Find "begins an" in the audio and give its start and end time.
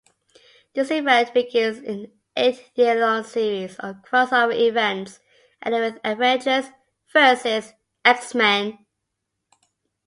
1.31-2.11